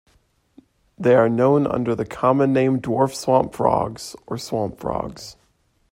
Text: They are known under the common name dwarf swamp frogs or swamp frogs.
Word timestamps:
They 0.97 1.13
are 1.13 1.29
known 1.29 1.67
under 1.67 1.93
the 1.93 2.07
common 2.07 2.51
name 2.51 2.81
dwarf 2.81 3.13
swamp 3.13 3.53
frogs 3.53 4.15
or 4.25 4.35
swamp 4.39 4.79
frogs. 4.79 5.35